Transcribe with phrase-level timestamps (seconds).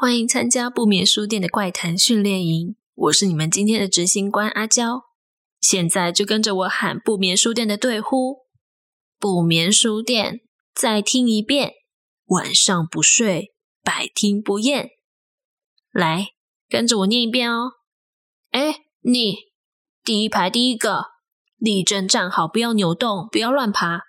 [0.00, 5.06] 欢迎参加不眠书店的怪谈训练营，我是你们今天的执行官阿娇。
[5.60, 8.46] 现在就跟着我喊不眠书店的队呼：
[9.18, 10.42] 不眠书店，
[10.72, 11.72] 再听一遍，
[12.26, 14.90] 晚上不睡，百听不厌。
[15.90, 16.28] 来，
[16.68, 17.72] 跟着我念一遍哦。
[18.52, 19.34] 哎，你
[20.04, 21.06] 第一排第一个，
[21.56, 24.02] 立正站好，不要扭动，不要乱爬。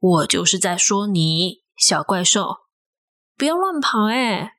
[0.00, 2.56] 我就是在说你，小怪兽，
[3.36, 4.54] 不要乱跑，哎。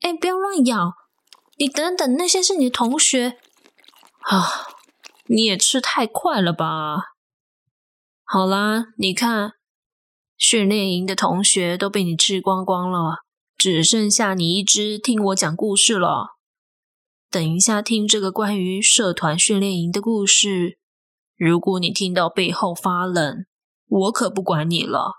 [0.00, 0.94] 哎，不要乱咬！
[1.56, 3.38] 你等等，那些是你的同学
[4.20, 4.68] 啊！
[5.26, 7.14] 你也吃太快了吧？
[8.24, 9.52] 好啦，你看，
[10.36, 13.24] 训练营的同学都被你吃光光了，
[13.56, 16.36] 只剩下你一只听我讲故事了。
[17.30, 20.78] 等一下听这个关于社团训练营的故事，
[21.36, 23.44] 如果你听到背后发冷，
[23.86, 25.17] 我可不管你了。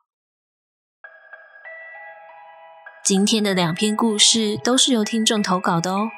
[3.09, 6.11] 今天的两篇故事都是由听众投稿的哦。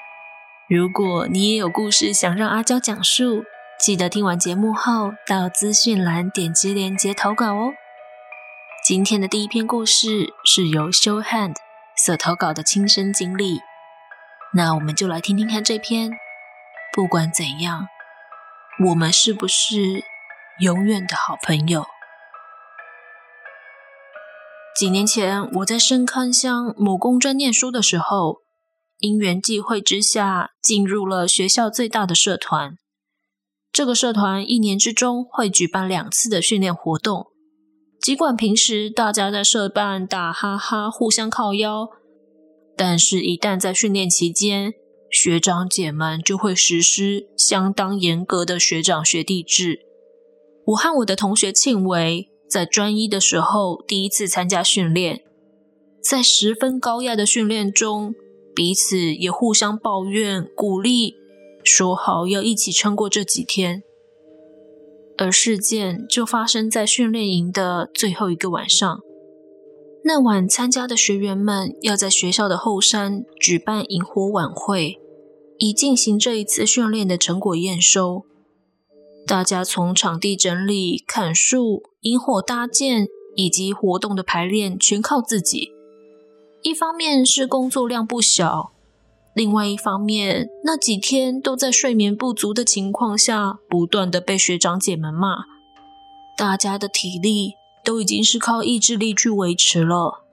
[0.67, 3.45] 如果你也有故事想让阿娇讲述，
[3.79, 7.71] 记得听完节目后到资讯栏点击链接投稿哦。
[8.85, 11.55] 今天的第一篇故事是由 Showhand
[11.95, 13.61] 所投稿的亲身经历，
[14.53, 16.11] 那我们就来听听看这篇。
[16.91, 17.87] 不管怎样，
[18.89, 20.03] 我们是不是
[20.59, 21.85] 永远的好朋友？
[24.81, 28.37] 几年前，我在深坑乡某工专念书的时候，
[28.97, 32.79] 因缘际会之下，进入了学校最大的社团。
[33.71, 37.27] 这个社团一年之中会举办两次的训练活动。
[38.01, 41.87] 尽管平时大家在社办打哈哈，互相靠腰，
[42.75, 44.73] 但是，一旦在训练期间，
[45.11, 49.81] 学长姐们就会实施相当严格的学长学弟制。
[50.65, 52.30] 我和我的同学庆维。
[52.51, 55.21] 在专一的时候，第一次参加训练，
[56.03, 58.13] 在十分高压的训练中，
[58.53, 61.15] 彼此也互相抱怨、鼓励，
[61.63, 63.83] 说好要一起撑过这几天。
[65.17, 68.99] 而事件就发生在训练营的最后一个晚上。
[70.03, 74.99] 那晚参加的学员们要在学校的后山举办萤火晚会，
[75.57, 78.25] 以进行这一次训练的成果验收。
[79.25, 85.71] 大家从场地整理、砍树、引火搭建以及活动的排练，全靠自己。
[86.63, 88.71] 一方面是工作量不小，
[89.35, 95.45] 另外一方面那几天都在睡眠不足的情况下，不断的被学长姐们骂。
[96.35, 97.53] 大家的体力
[97.85, 100.23] 都已经是靠意志力去维持了。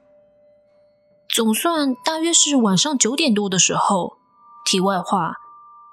[1.28, 4.16] 总算大约是晚上九点多的时候。
[4.64, 5.34] 题外话。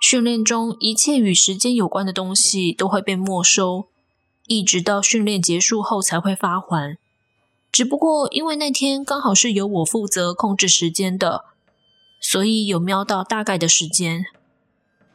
[0.02, 3.88] 训练中一切与时间有关的东西都会被没收，
[4.47, 6.97] 一直到训练结束后才会发还。
[7.72, 11.44] 只不过因为那天刚好是由我负责控制时间的，
[12.22, 14.25] 所以有瞄到大概的时间。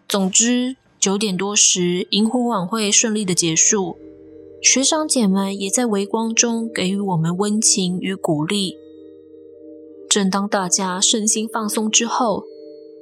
[0.06, 3.96] 总之，九点多时，营火晚会顺利的结束，
[4.62, 8.76] 学长姐们也在微光中给予我们温情与鼓励。
[10.10, 12.44] 正当大家身心放松之后，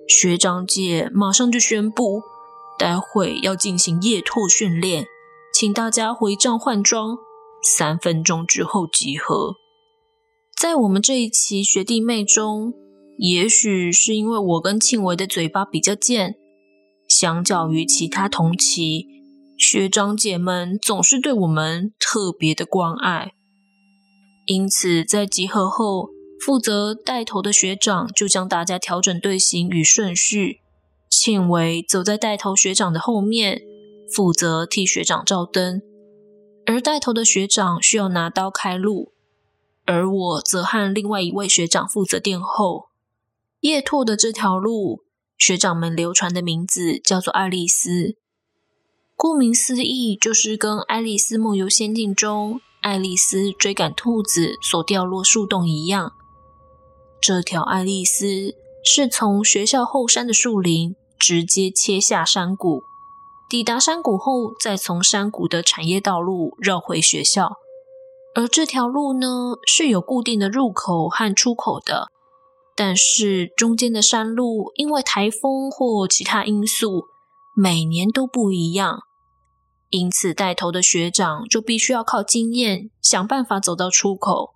[0.07, 2.23] 学长姐马上就宣布，
[2.79, 5.07] 待会要进行夜拓训练，
[5.61, 7.19] 请大家回帐换装，
[7.65, 9.57] 三分钟之后集合。
[10.57, 12.73] 在我们这一期学弟妹中，
[13.19, 16.37] 也许是因为我跟庆维的嘴巴比较贱，
[17.09, 19.05] 相较于其他同期，
[19.59, 23.33] 学长姐们总是对我们特别的关爱，
[24.47, 26.11] 因此在集合后。
[26.41, 30.61] 负责带头的学长就将大家调整队形与顺序，
[31.11, 33.61] 庆维走在带头学长的后面，
[34.11, 35.83] 负责替学长照灯，
[36.67, 39.13] 而带头的学长需要拿刀开路，
[39.85, 42.89] 而我则和另外一位学长负责殿后。
[43.61, 45.03] 夜拓的这条路，
[45.37, 48.17] 学长们流传的名字叫做爱丽丝，
[49.17, 56.13] 顾名思义，就是跟《爱丽丝梦游仙境》中爱丽丝追赶兔子所掉落树洞一样。
[57.21, 58.55] 这条爱丽丝
[58.85, 62.85] 是从学校后山的树林直接切下山谷，
[63.49, 67.57] 抵达山谷后，再从山谷的产业道路绕回学校。
[68.35, 72.09] 而这条路呢，是有固定的入口和出口的，
[72.77, 77.05] 但是中间的山路因为台风或其他因素，
[77.57, 79.01] 每年都不一样，
[79.89, 84.55] 因此带头的学长就必须要靠经验想办法走到出口。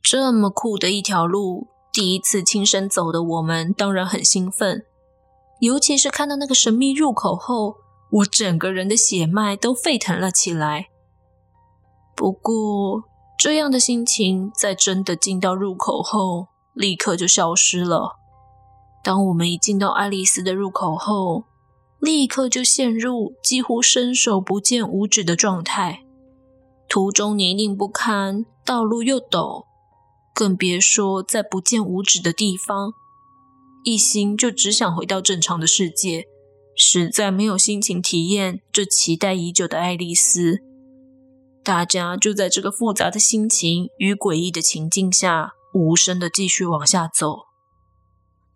[0.00, 1.66] 这么酷的一条路！
[1.92, 4.84] 第一次亲身走的我们当然很兴奋，
[5.60, 7.76] 尤其是看到那个神秘入口后，
[8.14, 10.88] 我整个人的血脉都沸腾了起来。
[12.14, 13.02] 不过，
[13.36, 18.16] 这样的心情在真的进到入口后，立刻就消失了，
[19.02, 21.44] 当我们一进到爱丽丝的入口后，
[21.98, 26.04] 立刻就陷入几乎伸手不见五指的状态。
[26.88, 29.64] 途中泥泞不堪，道路又陡，
[30.32, 32.92] 更别说在不见五指的地方，
[33.82, 36.28] 一心就只想回到正常的世界，
[36.76, 40.58] 实在没有心情体验这期待已久的爱丽丝。
[41.62, 47.46] 大家就在这个复杂的心情与诡异的情境下，无声的继续往下走。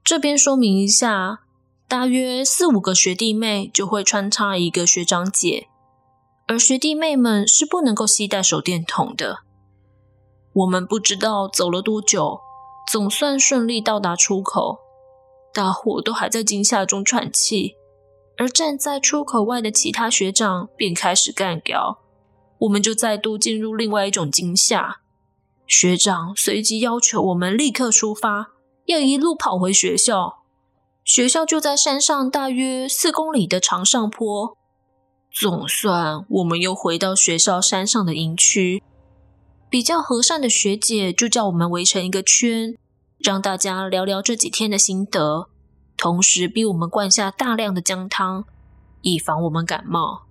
[0.04, 1.40] 这边说明一下，
[1.88, 5.68] 大约四五个学弟妹就会穿插一个学长姐。
[6.46, 9.40] 而学弟妹们是不能够携带手电筒的。
[10.54, 12.40] 我们不知道走了多久，
[12.90, 14.78] 总算顺利到达出口。
[15.54, 17.74] 大伙都还在惊吓中喘气，
[18.38, 21.98] 而站在出口外的其他学长便开始干掉。
[22.60, 25.00] 我们就再度进入另外一种惊吓。
[25.66, 28.52] 学长随即要求我们立刻出发，
[28.86, 30.38] 要一路跑回学校。
[31.04, 34.56] 学校就在山上大约四公里的长上坡。
[35.30, 38.82] 总算，我们又回到学校山上的营区。
[39.70, 42.74] 比较和善的学姐就叫我们围成一个圈，
[43.18, 45.48] 让大家聊聊这几天的心得，
[45.98, 48.44] 同时逼我们灌下大量的姜汤，
[49.02, 50.22] 以防我们感冒。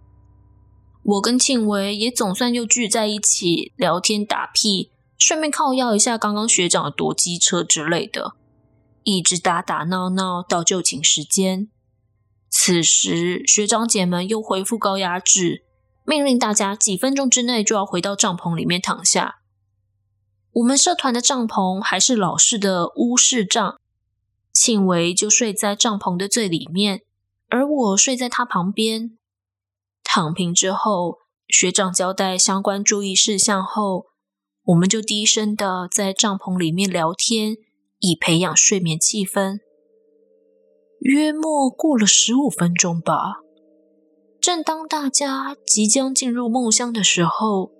[1.03, 8.35] 我跟庆维也总算又聚在一起聊天打屁，顺便靠要一下刚刚学长的夺机车之类的，
[9.03, 11.69] 一直打打闹闹到就寝时间。
[12.49, 15.65] 此时，学长姐们又恢复高压制，
[16.05, 19.39] 命令大家几分钟之内就要回到帐篷里面躺下。
[20.53, 23.77] 我们社团的帐篷还是老式的乌式帐，
[24.59, 27.03] 庆维就睡在帐篷的最里面，
[27.47, 29.15] 而我睡在他旁边。
[30.03, 34.07] 躺平之后，学长交代相关注意事项后，
[34.63, 37.57] 我们就低声的在帐篷里面聊天，
[37.99, 39.59] 以培养睡眠气氛。
[41.01, 43.41] 约莫过了十五分钟吧。
[44.41, 47.71] 正当大家即将进入梦乡的时候，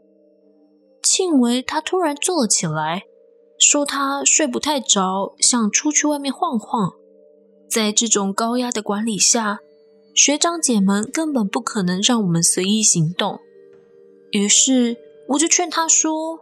[1.02, 3.06] 庆维他突然坐了起来，
[3.60, 6.94] 说他睡不太着，想出去外面晃晃。
[7.70, 9.60] 在这种高压的管理下，
[10.14, 13.40] 学长姐们根本不可能让我们随意行动。
[14.32, 14.98] 于是
[15.30, 16.40] 我就劝他说：“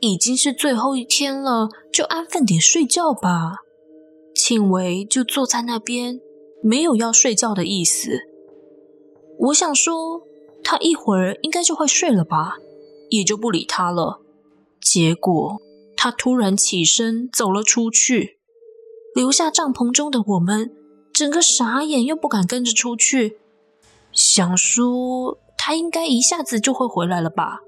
[0.00, 3.58] 已经是最后一天了，就安分点睡觉吧。”
[4.34, 6.20] 庆维就坐在那边，
[6.62, 8.22] 没有要睡觉的意思。
[9.38, 10.22] 我想说，
[10.64, 12.56] 他一会儿应该就会睡了吧，
[13.10, 14.20] 也就不理他了。
[14.80, 15.60] 结果
[16.04, 18.38] 他突然起身走了出去，
[19.14, 20.70] 留下帐篷中的我们，
[21.14, 23.38] 整个傻眼，又不敢跟着出去。
[24.12, 27.60] 想说他应该一下子就会回来了吧。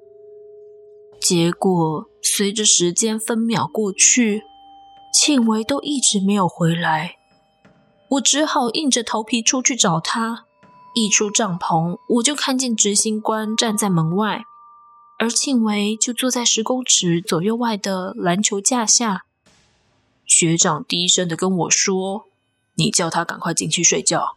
[1.18, 4.42] 结果随着时间分秒过去。
[5.14, 7.16] 庆维都一直没有回来，
[8.10, 10.44] 我只好硬着头皮出去找他。
[10.94, 14.44] 一出帐篷，我就看见执行官站在门外，
[15.18, 19.24] 而庆维就坐在十公尺左右外的篮球架下。
[20.26, 22.26] 学长低声的跟我说
[22.76, 24.36] ：“你叫他赶快进去睡觉，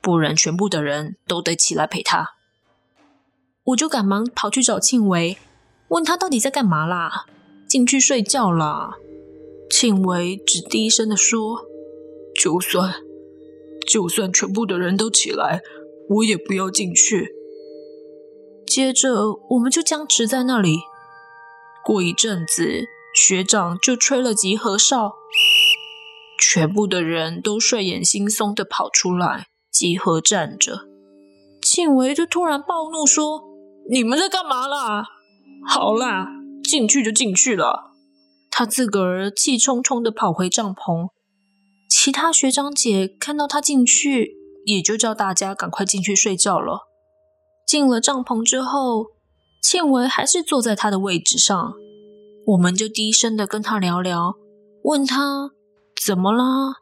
[0.00, 2.34] 不然全部的人都得起来陪他。”
[3.64, 5.38] 我就赶忙跑去找庆维，
[5.88, 7.26] 问他到底在干嘛啦？
[7.66, 8.94] 进去睡觉啦。
[9.68, 11.62] 庆维只低声的说
[12.34, 12.94] ：“就算，
[13.86, 15.60] 就算全部的人都起来，
[16.08, 17.34] 我也不要进去。”
[18.70, 20.78] 接着，我们就僵持在那里。
[21.84, 25.14] 过一阵子，学长就吹了集合哨，
[26.38, 30.82] 全部的人都睡眼惺忪的跑出来集合站着。
[31.60, 33.42] 庆维就突然暴怒说
[33.90, 35.04] ：“你们在干嘛啦？
[35.66, 36.28] 好啦，
[36.62, 37.90] 进去就进去了。”
[38.52, 41.08] 他自个儿气冲冲的跑回帐篷，
[41.88, 46.89] 其他学长姐看到他进去，也就叫大家赶快进去睡觉了。
[47.70, 49.12] 进了帐篷之后，
[49.62, 51.74] 庆维还是坐在他的位置上，
[52.44, 54.34] 我们就低声的跟他聊聊，
[54.82, 55.52] 问他
[55.94, 56.78] 怎么啦，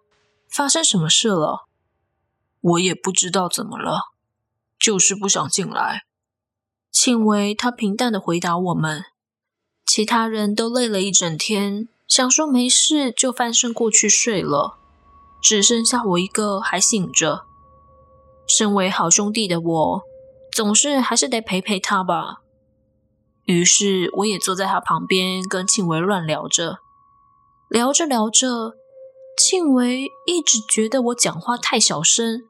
[0.49, 1.67] 发生什么事了？
[2.63, 4.01] 我也不知道怎么了，
[4.81, 6.05] 就是不想进来。
[6.91, 9.05] 庆维他平淡的回答我们。
[9.85, 14.79] 其他人都累了一整天，想说没事就翻身过去睡了，
[15.43, 17.45] 只剩下我一个还醒着。
[18.47, 20.03] 身为好兄弟的我，
[20.59, 22.39] 总是还是得陪陪他吧。
[23.45, 26.79] 于是我也坐在他旁边，跟庆维乱聊着。
[27.71, 28.75] 聊着聊着，
[29.37, 32.41] 庆维一直觉得我讲话太小声，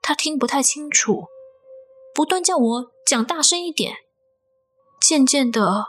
[0.00, 1.26] 他听不太清楚，
[2.14, 3.96] 不断叫我讲大声一点。
[4.98, 5.88] 渐渐的。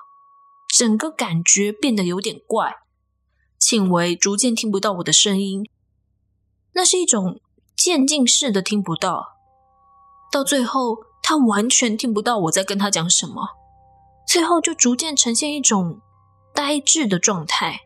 [0.78, 2.76] 整个感觉变得有点怪，
[3.58, 5.64] 庆维逐渐听不到我的声音，
[6.74, 7.40] 那是一种
[7.74, 9.38] 渐进式的听不到，
[10.30, 10.98] 到最后
[11.30, 13.50] 他完全听不到我在跟他讲什么，
[14.26, 16.02] 最后就逐渐呈现一种
[16.56, 17.82] 呆滞的状态，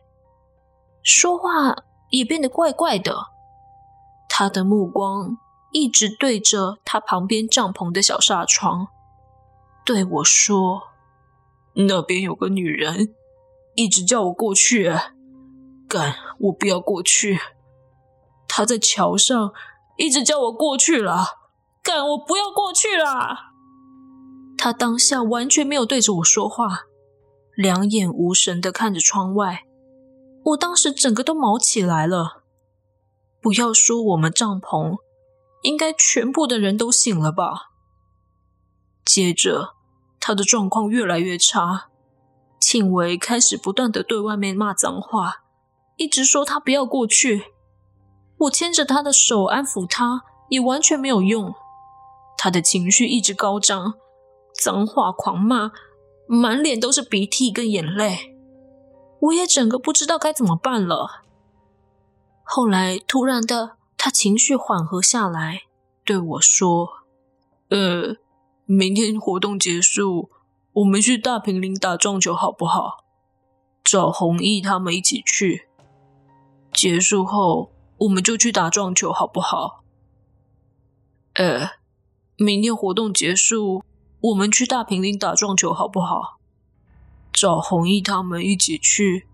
[1.02, 1.76] 说话
[2.08, 3.14] 也变得怪怪的。
[4.30, 5.36] 他的目光
[5.72, 8.88] 一直对着他旁边帐篷的小纱窗，
[9.84, 10.84] 对我说
[11.76, 13.14] ：“那边有个女人，
[13.74, 14.90] 一直叫我过去。
[15.86, 17.38] 干，我不要过去。
[18.48, 19.52] 她在桥上，
[19.98, 21.43] 一直叫我过去了。
[21.84, 23.52] 干，我不要过去了。”
[24.58, 26.86] 他当下完全没有对着我说话。
[27.54, 29.64] 两眼无神的看着窗外，
[30.46, 32.42] 我当时整个都毛起来了。
[33.40, 34.96] 不要说我们帐篷，
[35.62, 37.70] 应该全部的人都醒了吧？
[39.04, 39.74] 接着，
[40.18, 41.88] 他的状况越来越差，
[42.58, 45.42] 庆维开始不断的对外面骂脏话，
[45.96, 47.52] 一直说他不要过去。
[48.38, 51.54] 我牵着他的手安抚他，也完全没有用。
[52.36, 53.94] 他的情绪一直高涨，
[54.62, 55.72] 脏话狂骂。
[56.26, 58.34] 满脸都是鼻涕跟眼泪，
[59.20, 61.22] 我也整个不知道该怎么办了。
[62.42, 65.64] 后来突然的，他情绪缓和下来，
[66.02, 66.88] 对我说
[67.68, 68.16] ：“呃，
[68.64, 70.30] 明天活动结束，
[70.72, 73.04] 我们去大坪林打撞球好不好？
[73.84, 75.68] 找弘毅他们一起去。
[76.72, 79.84] 结束后，我们就去打撞球好不好？
[81.34, 81.68] 呃，
[82.36, 83.82] 明天活动结束。”
[84.24, 86.38] 我们去大坪林打撞球好不好？
[87.30, 89.28] 找弘毅他们一起去。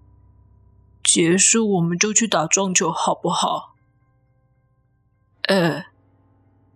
[1.04, 3.76] 结束我们就去打撞球好不好？
[5.42, 5.86] 哎，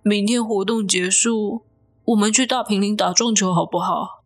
[0.02, 1.64] 明天活动结束，
[2.04, 4.23] 我们去大坪林打撞球好不好？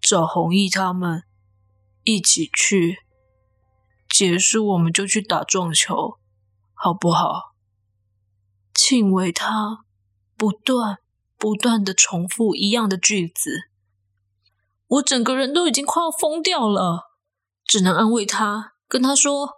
[0.00, 1.22] 找弘毅他们
[2.02, 3.04] 一起去。
[4.08, 6.18] 结束我们就去打撞球
[6.74, 7.54] 好不好？
[8.74, 9.84] 庆维他
[10.36, 10.98] 不断。
[11.38, 13.68] 不断的重复一样的句子，
[14.86, 17.10] 我整个人都已经快要疯掉了，
[17.64, 19.48] 只能安慰他，跟他说：“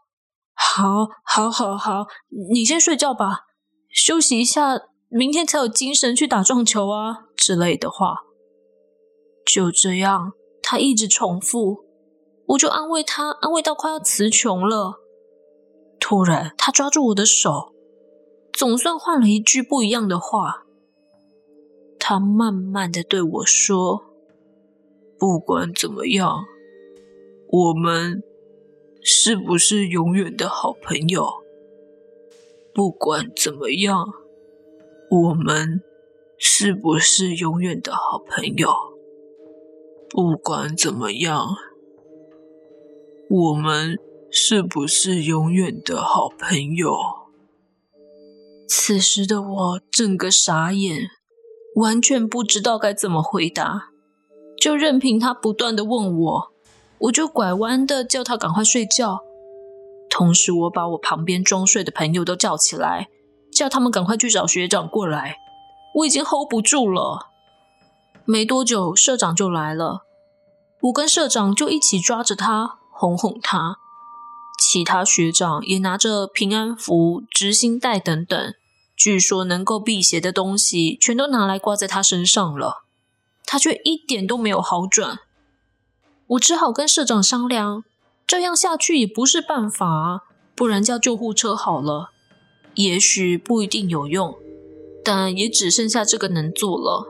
[0.55, 2.07] 好，好，好，好，
[2.51, 3.47] 你先睡觉吧，
[3.91, 8.25] 休息一下，明天才有精神去打撞球啊之类的话。”
[9.47, 10.33] 就这样，
[10.63, 11.85] 他一直重复，
[12.49, 15.01] 我就安慰他，安慰到快要词穷了。
[16.01, 17.75] 突然，他抓住我的手，
[18.53, 20.65] 总算换了一句不一样的话。
[22.11, 24.03] 他慢慢的对我说
[25.21, 26.43] ：“不管怎么样，
[27.51, 28.23] 我们
[29.03, 31.29] 是不是永远的好朋友？
[32.73, 34.07] 不管怎么样，
[35.11, 35.83] 我们
[36.39, 38.73] 是不是永远的好朋友？
[40.09, 41.47] 不管怎么样，
[43.29, 43.99] 我们
[44.31, 46.91] 是不是永远的好朋友？”
[48.67, 51.18] 此时的我整个傻眼。
[51.79, 53.91] 完全不知道该怎么回答，
[54.61, 56.53] 就任凭他不断的问我，
[56.99, 59.21] 我就拐弯的叫他赶快睡觉，
[60.11, 63.09] 同时我把我旁边装睡的朋友都叫起来，
[63.53, 65.37] 叫他们赶快去找学长过来，
[65.95, 67.29] 我已经 hold 不住了。
[68.25, 70.03] 没多久，社长就来了，
[70.83, 73.77] 我跟社长就一起抓着他哄哄他，
[74.61, 78.55] 其他学长也拿着平安符、执行带等等。
[78.99, 82.83] 据说能够辟邪的东西，全都拿来挂在他身上了，
[83.47, 85.21] 他却一点都没有好转。
[86.27, 87.85] 我只好跟社长商量，
[88.27, 90.25] 这样下去也不是办法，
[90.57, 92.11] 不然叫救护车好了。
[92.75, 94.37] 也许不一定有用，
[95.05, 97.07] 但也只剩下这个能做了。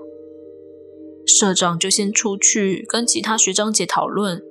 [1.26, 4.42] 社长就先出去跟其他学长姐讨论，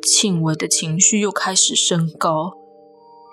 [0.00, 2.61] 庆伟的情绪又开始升高。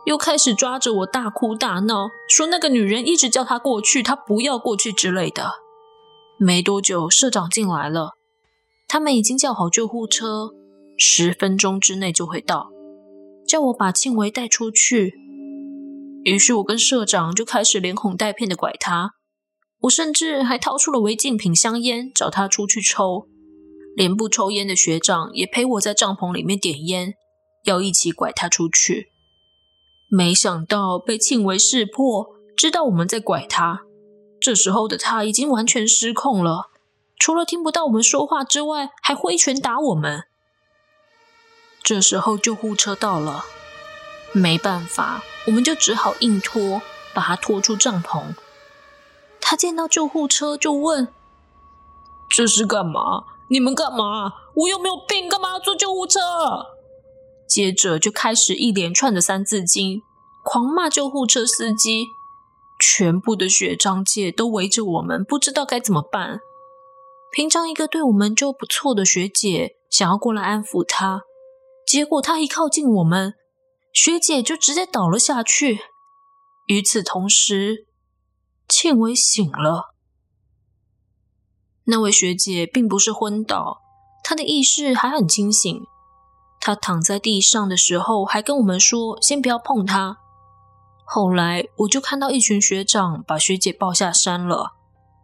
[0.05, 5.51] 又开始抓着我大哭大闹，说那个女人一直叫他过去，他不要过去之类的。
[6.37, 8.13] 没多久，社长进来了，
[8.87, 10.51] 他们已经叫好救护车，
[10.97, 12.69] 十分钟之内就会到，
[13.47, 15.13] 叫我把庆维带出去。
[16.23, 19.13] 于是我跟社长就开始连哄带骗的拐他，
[19.81, 23.27] 我甚至还掏出了违禁品香烟找他出去抽，
[23.95, 27.13] 连不抽烟的学长也陪我在帐篷里面点烟，
[27.65, 29.09] 要一起拐他出去。
[30.11, 33.83] 没想到被庆维识破，知道我们在拐他。
[34.41, 36.71] 这时候的他已经完全失控了，
[37.19, 40.23] 除了听不到我们说话之外，还挥拳打我们。
[41.83, 43.45] 这时候救护车到了，
[44.31, 46.81] 没办法，我们就只好硬拖，
[47.13, 48.33] 把他拖出帐篷。
[49.39, 51.07] 他见到救护车就问
[52.35, 53.25] ：“这是干嘛？
[53.49, 54.33] 你们干嘛？
[54.55, 56.19] 我又没有病，干嘛要坐救护车？”
[57.49, 60.03] 接着就开始一连串的三字经，
[60.43, 62.05] 狂骂救护车司机，
[62.79, 66.39] 全部的学长姐都围着我们，不知道该怎么办。
[67.31, 71.23] 平常一个对我们就不错的学姐想要过来安抚她，
[71.87, 73.33] 结果她一靠近我们，
[73.91, 75.79] 学姐就直接倒了下去。
[76.67, 77.87] 与此同时，
[78.67, 79.95] 庆伟醒了。
[81.85, 83.79] 那位学姐并不是昏倒，
[84.23, 85.83] 她的意识还很清醒。
[86.59, 90.17] 他躺在地上的时候，还跟我们说：“先不要碰他。”
[91.05, 94.73] 后来我就看到一群学长把学姐抱下山了，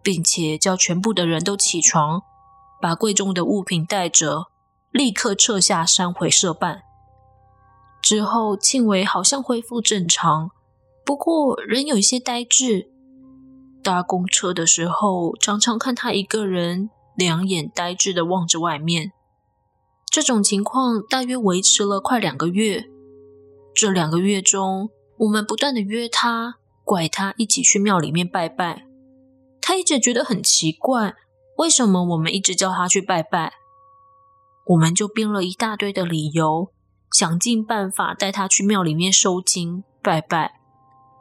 [0.01, 2.23] 并且叫全部的人都起床，
[2.81, 4.47] 把贵重的物品带着，
[4.91, 6.81] 立刻撤下山回社办。
[8.01, 10.49] 之后，庆伟好像恢复正常，
[11.05, 12.89] 不过人有一些呆滞。
[13.83, 19.11] 搭公车的时候，常常看他一个人，两眼呆滞的望着外面。
[20.15, 22.85] 这种情况大约维持了快两个月。
[23.73, 26.55] 这两个月中，我们不断的约他，
[26.85, 28.85] 拐他一起去庙里面拜拜。
[29.59, 31.15] 他一直觉得很奇怪，
[31.57, 33.55] 为什么我们一直叫他去拜拜？
[34.67, 36.69] 我们就编了一大堆的理由，
[37.11, 40.61] 想尽办法带他去庙里面收惊拜拜。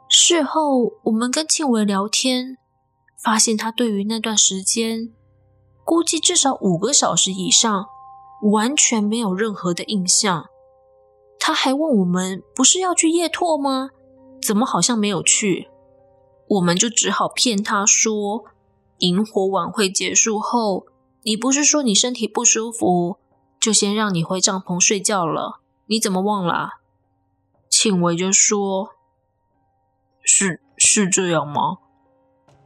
[0.07, 2.55] 事后，我们跟庆维聊天，
[3.21, 5.11] 发现他对于那段时间，
[5.83, 7.87] 估计至少五个小时以上，
[8.43, 10.47] 完全没有任何的印象。
[11.39, 13.89] 他还问我们，不是要去夜拓吗？
[14.41, 15.69] 怎么好像没有去？
[16.47, 18.45] 我们就只好骗他说，
[18.99, 20.85] 萤火晚会结束后，
[21.23, 23.17] 你不是说你身体不舒服，
[23.59, 26.69] 就先让你回帐篷睡觉了，你怎么忘了？
[27.69, 28.89] 庆维就说。
[30.27, 31.77] 是是这样吗？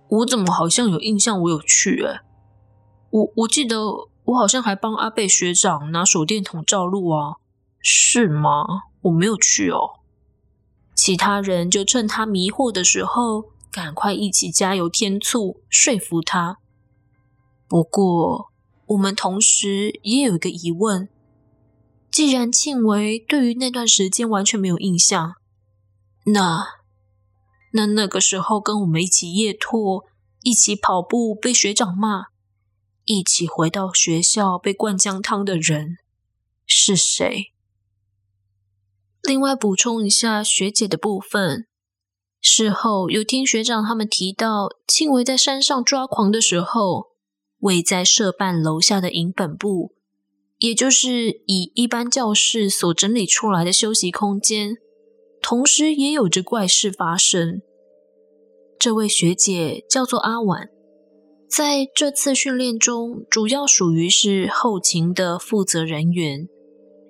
[0.10, 2.22] 我怎么好像有印象我有去诶？
[3.12, 7.38] 我我记得我好像还帮阿贝学长拿手电筒照路啊，
[7.80, 8.66] 是吗？
[9.02, 10.00] 我没有去哦。
[10.94, 16.58] 其他人就趁他迷惑的时候，赶快一起加油添醋，说服他。
[17.68, 18.52] 不过
[18.88, 21.10] 我们同时也有一个疑问：
[22.12, 25.36] 既然庆维对于那段时间完全没有印象，
[26.26, 26.80] 那……
[27.72, 30.06] 那那个时候跟我们一起夜拓、
[30.42, 32.26] 一起跑步被学长骂、
[33.10, 35.98] 一起回到学校被灌姜汤的人
[36.68, 37.52] 是谁？
[39.24, 41.66] 另外补充一下学姐的部分，
[42.40, 47.08] 事后有听学长他们提到，庆维在山上抓狂的时候，
[47.62, 49.96] 位在社办楼下的营本部，
[50.60, 54.76] 也就是以一般教室所整理出来的休息空间。
[55.42, 57.64] 同时也有着怪事发生。
[58.78, 60.70] 这位学姐叫做阿婉，
[61.50, 66.48] 在这次训练中，主要属于是后勤的负责人员，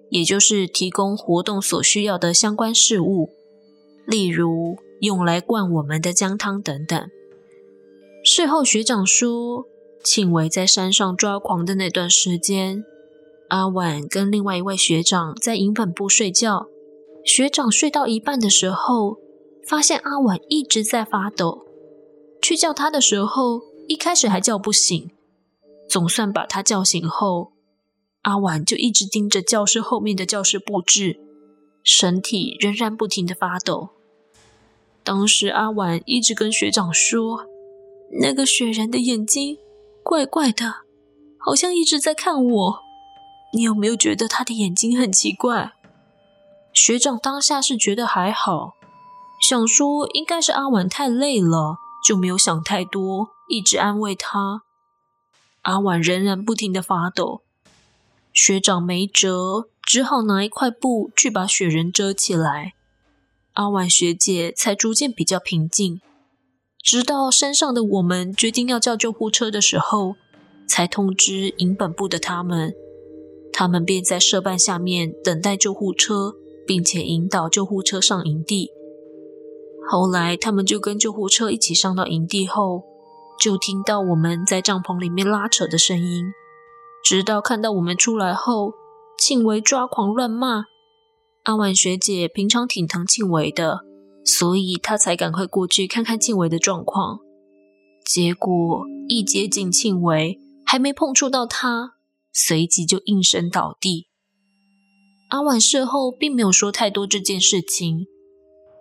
[0.10, 3.34] 也就是提供活动所需要的相关事物，
[4.06, 7.10] 例如用来灌我们的姜汤等等。
[8.24, 9.66] 事后学长说，
[10.04, 12.86] 庆伟在山上抓狂的那段时间，
[13.50, 16.68] 阿婉跟另外一位学长在营本部睡觉。
[17.26, 19.18] 学长睡到一半的时候，
[19.68, 21.66] 发现阿婉一直在发抖。
[22.42, 25.12] 去叫他的时候，一开始还叫不醒。
[25.90, 27.52] 总算把他叫醒后，
[28.22, 31.20] 阿婉就一直盯着教室后面的教室布置，
[31.84, 33.90] 身体仍然不停的发抖。
[35.04, 37.48] 当时阿婉一直跟学长说
[38.22, 39.58] ：“那个雪人的眼睛
[40.04, 40.82] 怪怪的，
[41.40, 42.80] 好像一直在看我。
[43.52, 45.72] 你有没有觉得他的眼睛很奇怪？”
[46.72, 48.76] 学长当下是觉得还好，
[49.42, 54.64] 想说应该是阿婉太累了，就没有想太多，一直安慰他。
[55.64, 57.42] 阿婉仍然不停的发抖，
[58.34, 62.74] 学长没辙，只好拿一块布去把雪人遮起来。
[63.54, 66.02] 阿婉学姐才逐渐比较平静，
[66.82, 70.16] 直到山上的我们决定要叫救护车的时候，
[70.68, 72.74] 才通知营本部的他们，
[73.52, 76.36] 他们便在社办下面等待救护车。
[76.70, 78.70] 并且引导救护车上营地。
[79.92, 82.84] 后来，他们就跟救护车一起上到营地后，
[83.42, 86.26] 就听到我们在帐篷里面拉扯的声音。
[87.04, 88.74] 直到看到我们出来后，
[89.18, 90.66] 庆维抓狂乱骂。
[91.46, 93.80] 阿婉学姐平常挺疼庆维的，
[94.24, 97.22] 所以她才赶快过去看看庆维的状况。
[98.06, 101.94] 结果一接近庆维，还没碰触到他，
[102.32, 104.06] 随即就应声倒地。
[105.30, 108.06] 阿婉事后并没有说太多这件事情，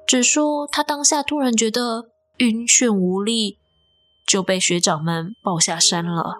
[0.08, 3.58] 只说他当下突然觉得晕眩无力，
[4.26, 6.38] 就被学长们抱下山了。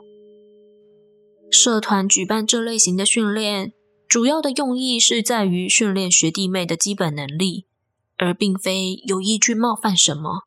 [1.51, 3.75] 社团举办这类型的训练，
[4.09, 7.67] 主要的用意是在于训练学弟妹的基本能力，
[8.17, 10.45] 而并非有意去冒犯什么。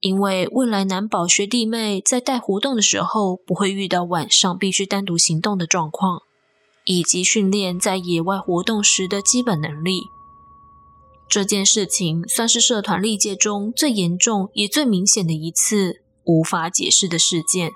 [0.00, 6.22] 因为未来难保学弟妹在带活动的时候不会遇到晚上必须单独行动的状况，
[6.86, 10.04] 以及训练在野外活动时的基本能力。
[11.30, 17.70] 这件事情算是社团历届中最严重也最明显的一次无法解释的事件。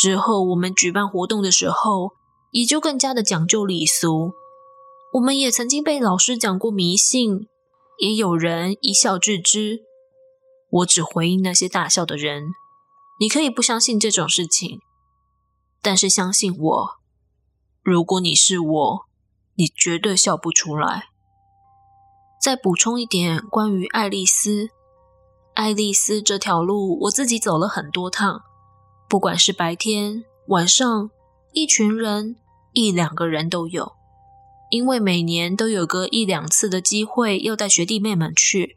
[0.00, 2.12] 之后我们举办活动的时候，
[2.52, 4.34] 也就更加的讲究礼俗。
[5.14, 7.48] 我们也曾经被老师讲过迷信，
[7.98, 9.80] 也有人一笑置之。
[10.70, 12.44] 我只回应那些大笑的人。
[13.20, 14.78] 你可以不相信这种事情，
[15.82, 16.88] 但是相信我，
[17.82, 19.00] 如果你是我，
[19.56, 21.11] 你绝对笑不出来。
[22.42, 24.70] 再补充一点关于爱丽丝，
[25.54, 28.42] 爱丽丝这条路我自己走了很多趟，
[29.08, 31.08] 不管是白天、晚上，
[31.52, 32.34] 一群人、
[32.72, 33.92] 一两个人都有，
[34.72, 38.76] 因为每年都有个一两次的机会要带学弟妹们去。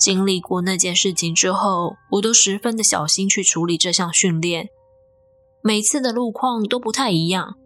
[0.00, 4.70] 经历过那件事情之后，我都十分的小心去处理这项训练。
[5.60, 7.56] 每次的路况都不太一样，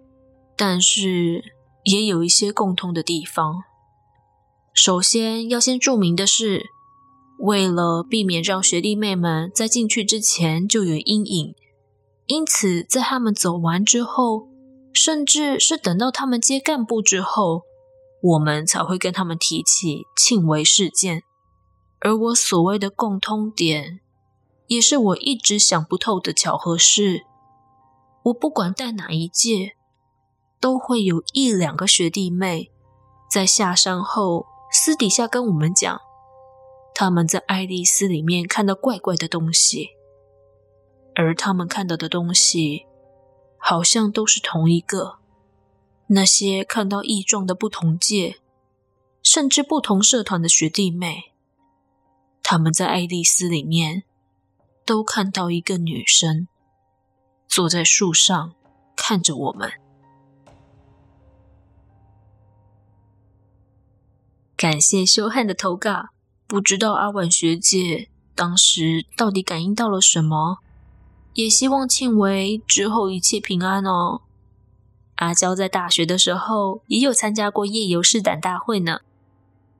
[0.56, 1.54] 但是
[1.84, 3.62] 也有一些共通的地方。
[4.74, 6.70] 首先要先注明的是，
[7.38, 11.54] 为了避免让学弟妹们在进去之前就有阴影，
[12.26, 14.48] 因此在他们走完之后，
[14.94, 17.62] 甚至是等到他们接干部之后，
[18.22, 21.22] 我们才会跟他们提起庆维事件。
[22.00, 24.00] 而我所谓的共通点，
[24.68, 27.24] 也是我一直想不透的巧合是，
[28.24, 29.72] 我不管带哪一届，
[30.58, 32.70] 都会有一两个学弟妹
[33.30, 34.46] 在下山后
[34.84, 36.00] 私底下跟我们讲，
[36.92, 39.90] 他们在爱丽丝里面看到怪怪的东西，
[41.14, 42.86] 而他们看到的东西
[43.56, 45.20] 好像都是同一个。
[46.08, 48.40] 那些看到异状的不同届，
[49.22, 51.32] 甚至不同社团的学弟妹。
[52.42, 54.02] 他们在爱丽丝里面
[54.84, 56.48] 都看到一个女生
[57.46, 58.56] 坐在树上
[58.96, 59.70] 看着我们。
[64.62, 66.10] 感谢修汉的投稿，
[66.46, 70.58] 不知道阿婉学姐当时到底感应到了什么，
[71.34, 74.20] 也希望庆微之后一切平安哦。
[75.16, 79.00] 阿娇在大学的时候也有参加过夜游试胆大会呢。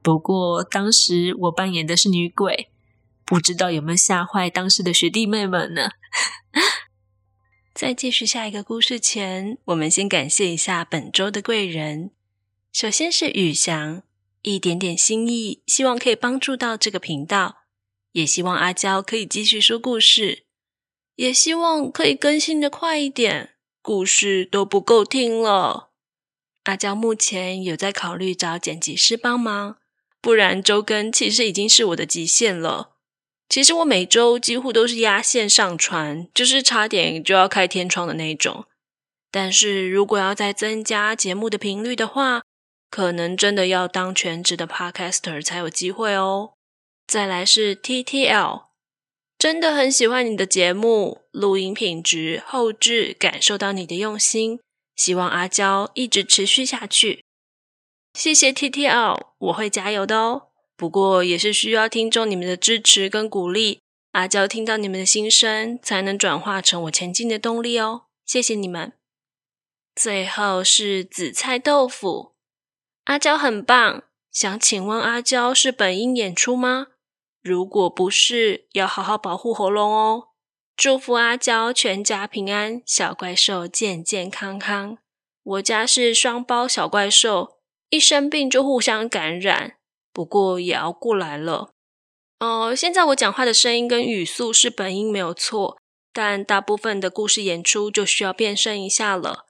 [0.03, 2.69] 不过当时我扮演的是女鬼，
[3.25, 5.91] 不知道有没有吓坏当时的学弟妹们呢？
[7.73, 12.11] 在继续下一个故事前，我们先感谢一下本周的贵人。
[12.73, 14.03] 首先是宇翔，
[14.43, 17.63] 一点点心意，希望可以帮助到这个频道，
[18.13, 20.45] 也希望阿娇可以继续说故事，
[21.17, 25.91] 也希望可以更新的快一点，故事都不够听了。
[26.65, 29.79] 阿娇目前有在考虑找剪辑师帮忙。
[30.21, 32.91] 不然周更其实已经是我的极限了。
[33.49, 38.67] 其实我每周几乎都是压线上传，就是差点就要开天窗的那种。
[39.33, 42.45] 但是如果要再增加节目的频率的话，
[42.93, 46.53] 可能真的要当全职的 Podcaster 才有机会哦。
[47.07, 48.65] 再来是 TTL，
[49.39, 54.61] 真的很喜欢你的节目，录音品质、后置，感受到你的用心，
[54.95, 57.25] 希望阿娇一直持续下去。
[58.13, 60.49] 谢谢 TTL，我会加油的哦。
[60.77, 68.03] 不过也是需要听众你们的支持跟鼓励，阿娇听到你们的心声，才能转化成我前进的动力哦。
[68.27, 68.93] 谢谢你们。
[69.95, 72.32] 最后是紫菜豆腐，
[73.05, 74.05] 阿娇很棒。
[74.31, 76.87] 想请问阿娇是本音演出吗？
[77.43, 80.29] 如果不是，要好好保护喉咙哦。
[80.77, 84.99] 祝福阿娇全家平安，小怪兽健健康康。
[85.43, 87.59] 我家是双胞小怪兽。
[87.91, 89.75] 一生病就互相感染，
[90.15, 91.73] 不过也熬过来了。
[92.41, 95.77] 哦、呃，现在我讲话的声音跟语速是本音没有错，
[96.11, 99.45] 但大部分的故事演出就需要变声一下了。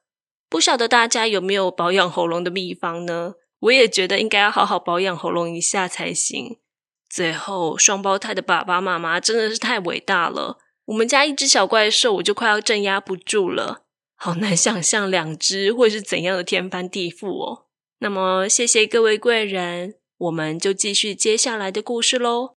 [0.49, 3.35] 不晓得大家有没有保养喉咙的秘方呢？
[3.62, 6.59] 我也觉得应该要好好保养喉咙一下才行。
[7.09, 10.59] 最后，双胞胎的爸爸妈妈真的是太伟大了。
[10.87, 13.85] 我们家一只小怪兽，我就快要镇压不住了，
[14.16, 17.66] 好难想象两只会是怎样的天翻地覆哦。
[17.98, 22.57] 那么，谢谢各位贵人，我们就继续接下来的故事喽。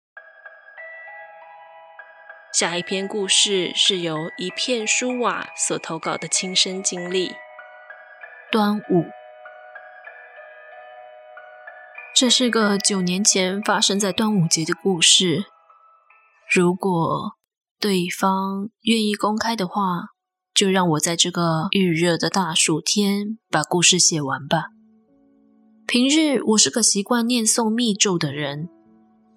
[2.53, 7.33] 下一篇故事是由一片书瓦所投稿的亲身经历。
[8.53, 9.07] 端午，
[12.15, 15.45] 这是个九年前发生在端午节的故事。
[16.55, 17.33] 如果
[17.81, 20.09] 对方愿意公开的话，
[20.55, 24.67] 就让我在这个预热的大暑天把故事写完吧。
[25.87, 28.69] 平日我是个习惯念诵密咒的人，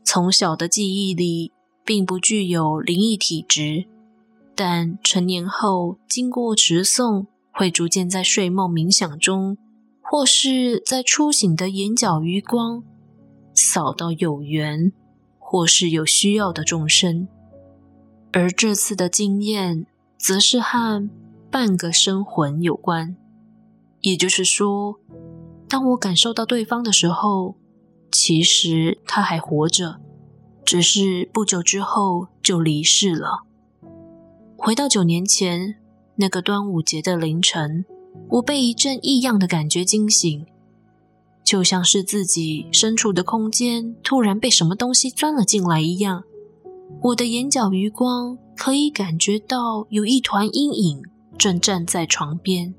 [0.04, 1.54] 从小的记忆里，
[1.86, 3.86] 并不具有灵异体质，
[4.54, 9.58] 但成年后经过持诵，会逐渐在睡梦冥想中，
[10.08, 12.84] 或是在初醒的眼角余光，
[13.54, 14.94] 扫到有缘
[15.40, 17.28] 或是有需要的众生。
[18.32, 19.88] 而这次的经验，
[20.18, 21.10] 则是和
[21.50, 23.16] 半个生魂有关，
[24.02, 25.00] 也就是说，
[25.68, 27.56] 当我感受到对方的时候，
[28.12, 30.00] 其实他还活着，
[30.64, 33.44] 只是不久之后就离世了。
[34.58, 35.78] 回到九年前
[36.18, 37.86] 那个端午节的凌晨，
[38.30, 40.46] 我被一阵异样的感觉惊醒，
[41.44, 46.24] 就像是自己身处的空间突然被什么东西钻了进来一样。
[47.02, 51.04] 我的眼角余光可以感觉到有一团阴影
[51.38, 52.74] 正站在床边，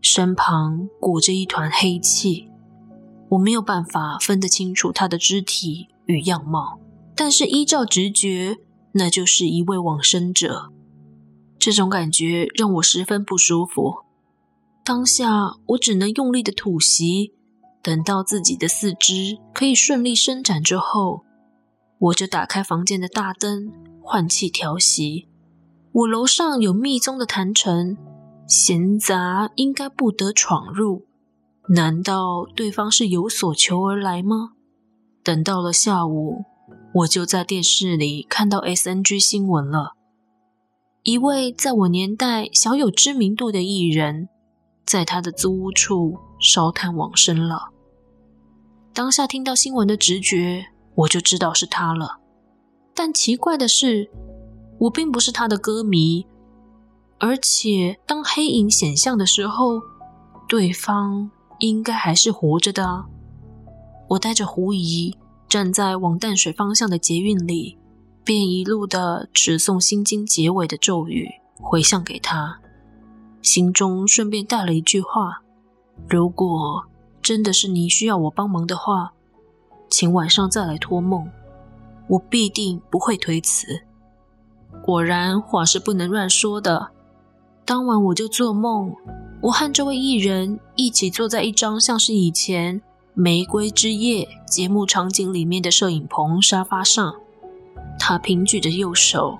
[0.00, 2.48] 身旁裹着一团黑气。
[3.30, 6.80] 我没有办法分得清楚他的肢体与样貌，
[7.14, 8.56] 但是依照直觉，
[8.92, 10.72] 那就是一位往生者。
[11.58, 14.09] 这种感觉让我十分不舒服。
[14.90, 17.32] 当下我只能用力的吐息，
[17.80, 21.22] 等到自己的四肢可以顺利伸展之后。
[22.00, 23.70] 我就打开房间的大灯，
[24.02, 25.28] 换气调息。
[25.92, 27.96] 我楼上有密宗的坛城，
[28.48, 31.06] 闲杂应该不得闯入。
[31.68, 34.54] 难道对方是有所求而来吗？
[35.22, 36.42] 等到了下午，
[36.94, 39.92] 我就在电视里看到 SNG 新闻了。
[41.04, 44.28] 一位在我年代小有知名度的艺人，
[44.86, 47.70] 在他的租屋处烧炭往生了。
[48.92, 50.66] 当下听到新闻的直觉。
[50.96, 52.18] 我就知道是他了，
[52.94, 54.10] 但奇怪的是，
[54.80, 56.26] 我并不是他的歌迷，
[57.18, 59.80] 而且当黑影显像的时候，
[60.46, 63.06] 对方应该还是活着的。
[64.08, 65.16] 我带着狐疑
[65.48, 67.78] 站在往淡水方向的捷运里，
[68.22, 72.60] 便一路的持诵心经结尾的咒语回向给他，
[73.42, 75.42] 心中顺便带了一句话：
[76.08, 76.84] 如果
[77.22, 79.12] 真的是你需要我帮忙的话。
[79.88, 81.28] 请晚上再来托梦，
[82.06, 83.82] 我必定不会推辞。
[84.82, 86.90] 果然话是不能乱说的。
[87.64, 88.94] 当晚我就做梦，
[89.42, 92.80] 我和这位艺人一起坐在一张像是以前
[93.14, 97.16] 《玫瑰之夜》节目场景里面的摄影棚沙发上，
[97.98, 99.38] 他平举着右手，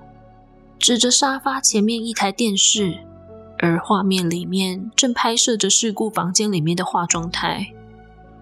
[0.77, 2.99] 指着沙发前面一台电视，
[3.61, 7.71] 而画面里面正拍摄着事故房间里面的化妆台，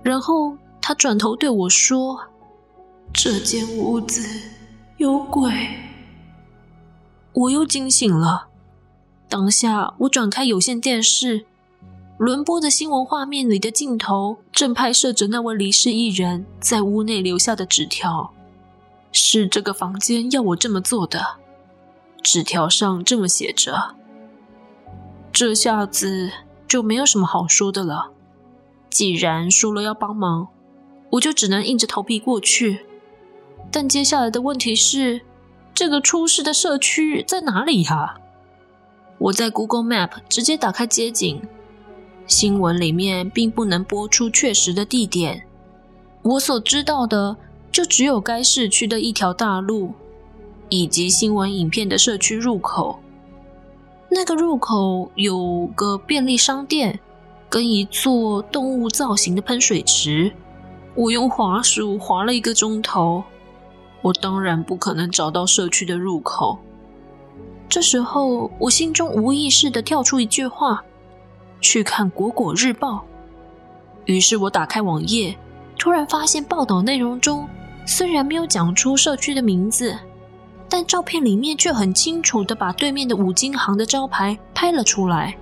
[0.02, 0.58] 然后。
[0.82, 2.20] 他转头对我说
[3.14, 4.28] ：“这间屋子
[4.98, 5.52] 有鬼。”
[7.34, 8.48] 我又惊醒了。
[9.28, 11.46] 当下，我转开有线电视，
[12.18, 18.32] 轮播的新闻画面里的镜头正拍摄着那位离世艺人在屋内留下的纸条，
[19.12, 21.36] 是这个房间要我这么做的。
[22.24, 23.96] 纸条上这么写着。
[25.32, 26.32] 这下子
[26.68, 28.12] 就没有什么好说的了。
[28.90, 30.50] 既然说了要帮忙。
[31.14, 32.86] 我就只能硬着头皮过去，
[33.72, 35.22] 但接下来的问题是，
[35.74, 38.20] 这个出事的社区在哪里呀？
[39.18, 41.42] 我在 Google Map 直接打开街景，
[42.28, 45.48] 新闻里面并不能播出确实的地点，
[46.22, 47.36] 我所知道的
[47.72, 49.94] 就只有该市区的一条大路，
[50.70, 53.00] 以及新闻影片的社区入口。
[54.10, 57.00] 那个入口有个便利商店，
[57.48, 60.32] 跟一座动物造型的喷水池。
[60.96, 63.24] 我用滑鼠滑了一个钟头，
[64.02, 66.58] 我当然不可能找到社区的入口。
[67.70, 70.84] 这时候，我心中无意识的跳出一句话
[71.62, 73.06] ：“去看果果日报。”
[74.06, 75.38] 于是我打开网页，
[75.78, 77.48] 突然发现报道内容中
[77.86, 79.96] 虽然没有讲出社区的名字，
[80.70, 85.36] 但照片里面却很清楚的把对面的五金行的招牌拍了出来。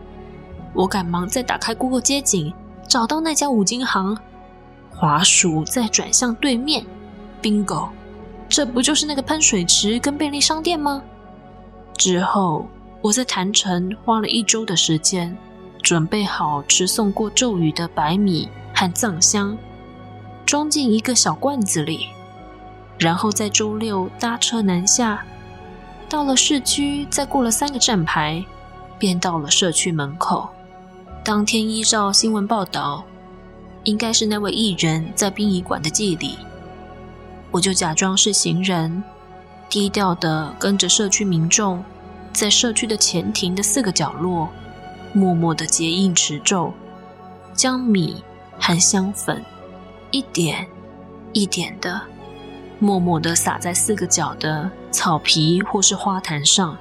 [0.74, 2.54] 我赶忙再打开 Google 街景，
[2.88, 4.18] 找到那家五金行。
[4.96, 6.84] 滑鼠再转向对面
[7.42, 7.90] ，bingo，
[8.48, 11.04] 这不就是那个喷水池跟便利商店吗？
[11.98, 12.66] 之后
[13.02, 15.38] 我在坛城花了一周的时间，
[15.84, 19.58] 准备好持诵过咒语的白米和藏香，
[20.46, 22.08] 装进一个小罐子里，
[22.98, 25.24] 然后在周六搭车南下，
[26.10, 28.44] 到了市区，再过了三个站牌，
[28.98, 30.50] 便到了社区门口。
[31.24, 33.04] 当天依照新闻报道。
[33.84, 36.38] 应该是那位艺人在殡仪馆的祭礼，
[37.52, 39.02] 我就假装是行人，
[39.70, 41.82] 低调的跟着社区民众，
[42.34, 44.50] 在社区的前庭的四个角落，
[45.14, 46.74] 默默的结印持咒，
[47.54, 48.22] 将米
[48.60, 49.42] 和香粉
[50.12, 50.68] 一点
[51.32, 52.02] 一点的
[52.80, 56.78] 默默地洒在四个角的草皮或是花坛上，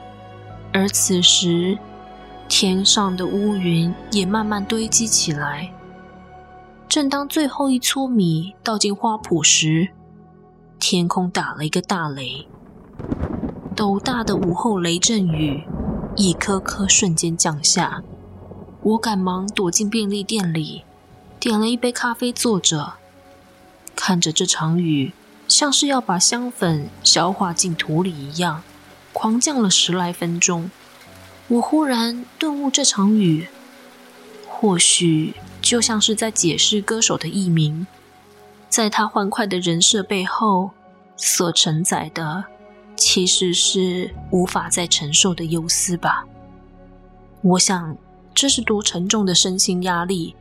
[0.73, 1.79] 而此时
[2.49, 5.73] 天上的乌云也慢慢堆积起来。
[6.89, 9.89] 正当最后一撮米倒进花圃时，
[10.79, 12.47] 天空打了一个大雷，
[13.75, 15.65] 斗大的午后雷阵雨
[16.15, 18.03] 一颗颗瞬间降下。
[18.83, 20.85] 我赶忙躲进便利店里，
[21.41, 22.95] 点了一杯咖啡坐着，
[23.97, 25.13] 看着这场雨。
[25.49, 28.63] 像是要把香粉消化进土里一样，
[29.13, 30.71] 狂降了十来分钟。
[31.49, 33.47] 我忽然顿悟，这场雨
[34.49, 37.87] 或许就像是在解释歌手的艺名，
[38.69, 40.71] 在他欢快的人设背后
[41.17, 42.45] 所承载的，
[42.97, 46.25] 其实是无法再承受的忧思吧。
[47.43, 47.97] 我想，
[48.35, 50.35] 这是多沉重的身心压力，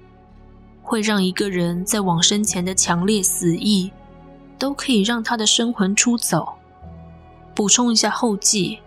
[0.82, 3.92] 会让一个人在往生前的强烈死意。
[4.58, 6.54] 都可以让他的生魂出走。
[7.54, 8.80] 补充一下后记：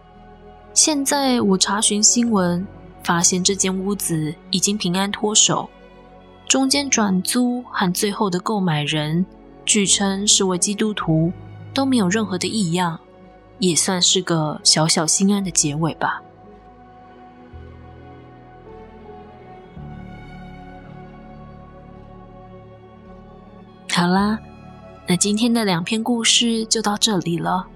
[0.75, 2.67] 现在我查询新闻，
[3.03, 5.69] 发现这间屋子已经平安脱手，
[6.47, 9.25] 中间转租和最后的购买人
[9.65, 11.33] 据称是位基督徒，
[11.73, 12.99] 都没有任何的异样，
[13.59, 16.23] 也算是个小小心安的结尾吧。
[23.91, 24.39] 好啦。
[25.11, 27.67] 那今天的两篇故事就到这里了。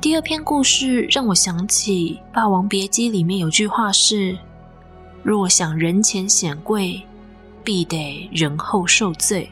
[0.00, 4.38] 第二篇故事让我想起《霸王别姬》里面有句话是
[5.24, 7.02] ：“若想人前显贵，
[7.64, 9.50] 必得人后受罪。”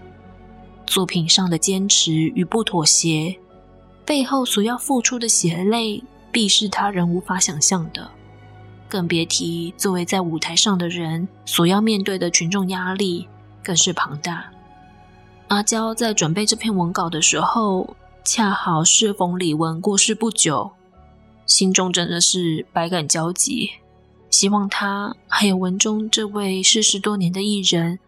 [0.87, 3.35] 作品上的坚持与不妥协，
[4.05, 8.09] 背后所要付出的血泪，必是他人无法想象的。
[8.89, 13.27] 更别提作为在舞台上的人所要面对的群众压力，
[13.61, 14.53] 更是庞大。
[15.53, 20.71] 阿娇在准备这篇文稿的时候，恰好适逢李文过世不久，
[21.45, 23.73] 心中真的是百感交集。
[24.31, 27.99] 希望他还有文中这位逝世多年的艺人，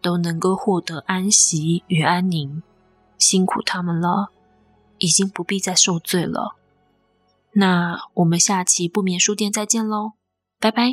[0.00, 2.62] 都能够获得安息与安宁。
[3.18, 4.28] 辛苦他们了，
[4.98, 6.54] 已经不必再受罪了。
[7.54, 10.12] 那我们下期不眠书店再见喽，
[10.60, 10.92] 拜拜。